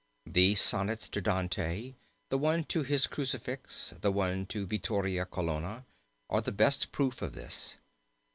[0.25, 1.93] These sonnets to Dante,
[2.29, 5.85] the one to his crucifix, and one to Vittoria Colonna,
[6.27, 7.77] are the best proof of this.